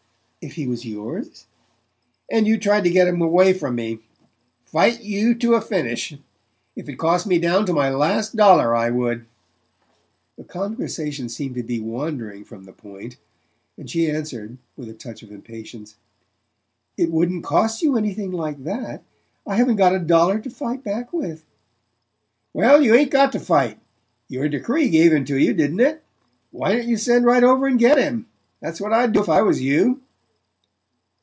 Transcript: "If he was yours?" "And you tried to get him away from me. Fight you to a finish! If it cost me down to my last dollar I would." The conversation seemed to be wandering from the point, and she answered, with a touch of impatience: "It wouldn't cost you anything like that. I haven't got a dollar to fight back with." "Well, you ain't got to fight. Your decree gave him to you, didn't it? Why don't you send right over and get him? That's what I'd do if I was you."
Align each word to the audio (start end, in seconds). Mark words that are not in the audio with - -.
"If 0.43 0.53
he 0.55 0.65
was 0.65 0.85
yours?" 0.87 1.45
"And 2.27 2.47
you 2.47 2.57
tried 2.57 2.83
to 2.85 2.89
get 2.89 3.07
him 3.07 3.21
away 3.21 3.53
from 3.53 3.75
me. 3.75 3.99
Fight 4.65 5.01
you 5.03 5.35
to 5.35 5.53
a 5.53 5.61
finish! 5.61 6.17
If 6.75 6.89
it 6.89 6.95
cost 6.95 7.27
me 7.27 7.37
down 7.37 7.67
to 7.67 7.73
my 7.73 7.89
last 7.91 8.35
dollar 8.35 8.75
I 8.75 8.89
would." 8.89 9.27
The 10.39 10.43
conversation 10.43 11.29
seemed 11.29 11.53
to 11.53 11.61
be 11.61 11.79
wandering 11.79 12.43
from 12.43 12.63
the 12.63 12.73
point, 12.73 13.17
and 13.77 13.87
she 13.87 14.09
answered, 14.09 14.57
with 14.75 14.89
a 14.89 14.95
touch 14.95 15.21
of 15.21 15.31
impatience: 15.31 15.97
"It 16.97 17.11
wouldn't 17.11 17.43
cost 17.43 17.83
you 17.83 17.95
anything 17.95 18.31
like 18.31 18.63
that. 18.63 19.03
I 19.45 19.57
haven't 19.57 19.75
got 19.75 19.93
a 19.93 19.99
dollar 19.99 20.39
to 20.39 20.49
fight 20.49 20.83
back 20.83 21.13
with." 21.13 21.45
"Well, 22.51 22.81
you 22.81 22.95
ain't 22.95 23.11
got 23.11 23.31
to 23.33 23.39
fight. 23.39 23.77
Your 24.27 24.49
decree 24.49 24.89
gave 24.89 25.13
him 25.13 25.23
to 25.25 25.37
you, 25.37 25.53
didn't 25.53 25.81
it? 25.81 26.03
Why 26.49 26.71
don't 26.73 26.87
you 26.89 26.97
send 26.97 27.25
right 27.25 27.43
over 27.43 27.67
and 27.67 27.77
get 27.77 27.99
him? 27.99 28.25
That's 28.59 28.81
what 28.81 28.91
I'd 28.91 29.13
do 29.13 29.21
if 29.21 29.29
I 29.29 29.43
was 29.43 29.61
you." 29.61 30.01